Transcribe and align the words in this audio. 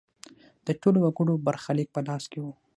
د 0.65 0.67
ټولو 0.81 0.99
وګړو 1.01 1.33
برخلیک 1.47 1.87
په 1.93 2.01
لاس 2.07 2.23
کې 2.31 2.39
و. 2.41 2.45